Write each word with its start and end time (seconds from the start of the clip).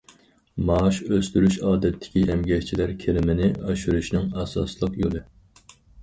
مائاش 0.67 0.99
ئۆستۈرۈش 1.09 1.57
ئادەتتىكى 1.71 2.23
ئەمگەكچىلەر 2.35 2.93
كىرىمىنى 3.03 3.49
ئاشۇرۇشنىڭ 3.73 4.25
ئاساسلىق 4.45 4.97
يولى. 5.03 5.23